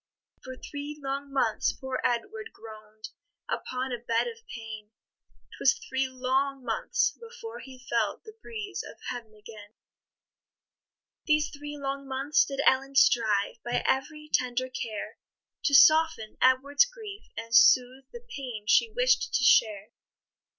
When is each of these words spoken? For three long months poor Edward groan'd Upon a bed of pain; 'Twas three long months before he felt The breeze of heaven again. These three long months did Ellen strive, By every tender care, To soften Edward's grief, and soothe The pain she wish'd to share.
For 0.43 0.55
three 0.57 0.99
long 0.99 1.31
months 1.31 1.73
poor 1.73 2.01
Edward 2.03 2.49
groan'd 2.51 3.09
Upon 3.47 3.91
a 3.91 3.99
bed 3.99 4.25
of 4.27 4.39
pain; 4.47 4.89
'Twas 5.55 5.75
three 5.87 6.07
long 6.09 6.65
months 6.65 7.11
before 7.11 7.59
he 7.59 7.85
felt 7.87 8.23
The 8.23 8.33
breeze 8.41 8.81
of 8.81 8.97
heaven 9.11 9.35
again. 9.35 9.75
These 11.27 11.51
three 11.51 11.77
long 11.77 12.07
months 12.07 12.45
did 12.45 12.61
Ellen 12.65 12.95
strive, 12.95 13.61
By 13.63 13.83
every 13.87 14.27
tender 14.33 14.69
care, 14.69 15.19
To 15.65 15.75
soften 15.75 16.35
Edward's 16.41 16.85
grief, 16.85 17.25
and 17.37 17.55
soothe 17.55 18.05
The 18.11 18.25
pain 18.35 18.65
she 18.65 18.89
wish'd 18.91 19.31
to 19.35 19.43
share. 19.43 19.91